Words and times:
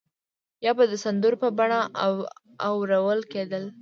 یا 0.65 0.71
به 0.77 0.83
د 0.91 0.93
سندرو 1.03 1.41
په 1.43 1.49
بڼه 1.57 1.79
اورول 2.69 3.19
کېدل. 3.31 3.63